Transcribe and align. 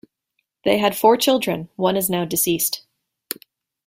They 0.65 0.79
had 0.79 0.97
four 0.97 1.15
children; 1.15 1.69
one 1.75 1.95
is 1.95 2.09
now 2.09 2.25
deceased. 2.25 2.87